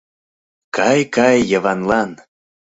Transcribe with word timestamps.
КАЙ, 0.75 1.01
КАЙ 1.15 1.37
ЙЫВАНЛАН... 1.51 2.09